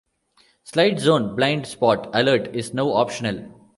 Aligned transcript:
Side 0.63 0.99
Zone 0.99 1.35
Blind 1.35 1.67
Spot 1.67 2.09
Alert 2.11 2.55
is 2.55 2.73
now 2.73 2.87
optional. 2.87 3.51